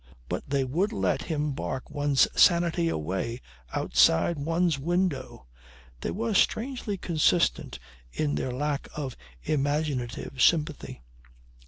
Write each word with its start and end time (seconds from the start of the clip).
But 0.29 0.49
they 0.49 0.63
would 0.63 0.91
let 0.91 1.21
him 1.21 1.51
bark 1.51 1.91
one's 1.91 2.27
sanity 2.35 2.89
away 2.89 3.39
outside 3.71 4.39
one's 4.39 4.79
window. 4.79 5.45
They 5.99 6.09
were 6.09 6.33
strangely 6.33 6.97
consistent 6.97 7.77
in 8.11 8.33
their 8.33 8.49
lack 8.51 8.87
of 8.95 9.15
imaginative 9.43 10.41
sympathy. 10.41 11.03